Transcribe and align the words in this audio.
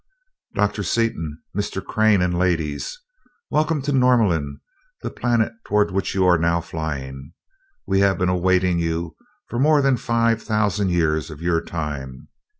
"Dr. 0.55 0.81
Seaton, 0.81 1.43
Mr. 1.55 1.79
Crane, 1.85 2.23
and 2.23 2.35
ladies 2.35 2.99
welcome 3.51 3.83
to 3.83 3.91
Norlamin, 3.91 4.59
the 5.03 5.11
planet 5.11 5.53
toward 5.63 5.91
which 5.91 6.15
you 6.15 6.25
are 6.25 6.39
now 6.39 6.59
flying. 6.59 7.33
We 7.85 7.99
have 7.99 8.17
been 8.17 8.27
awaiting 8.27 8.79
you 8.79 9.15
for 9.47 9.59
more 9.59 9.79
than 9.83 9.97
five 9.97 10.41
thousand 10.41 10.89
years 10.89 11.29
of 11.29 11.39
your 11.39 11.61
time. 11.63 12.29